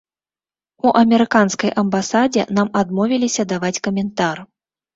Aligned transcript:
У 0.85 0.93
амерыканскай 1.01 1.71
амбасадзе 1.83 2.47
нам 2.61 2.73
адмовіліся 2.81 3.49
даваць 3.55 3.77
каментар. 3.89 4.37